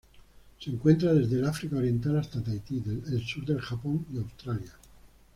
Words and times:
Se 0.59 0.71
encuentra 0.71 1.13
desde 1.13 1.35
el 1.37 1.45
África 1.45 1.75
Oriental 1.77 2.17
hasta 2.17 2.41
Tahití, 2.43 2.81
el 3.05 3.23
sur 3.23 3.45
del 3.45 3.61
Japón 3.61 4.03
y 4.11 4.17
Australia. 4.17 4.73